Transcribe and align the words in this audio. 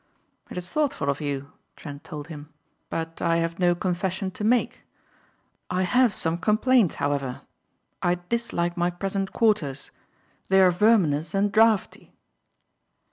"It 0.49 0.57
is 0.57 0.73
thoughtful 0.73 1.11
of 1.11 1.21
you," 1.21 1.51
Trent 1.75 2.03
told 2.03 2.27
him, 2.29 2.49
"but 2.89 3.21
I 3.21 3.35
have 3.35 3.59
no 3.59 3.75
confession 3.75 4.31
to 4.31 4.43
make. 4.43 4.83
I 5.69 5.83
have 5.83 6.11
some 6.11 6.39
complaints 6.39 6.95
however. 6.95 7.41
I 8.01 8.17
dislike 8.29 8.75
my 8.75 8.89
present 8.89 9.31
quarters. 9.31 9.91
They 10.49 10.59
are 10.59 10.71
verminous 10.71 11.35
and 11.35 11.51
draughty." 11.51 12.15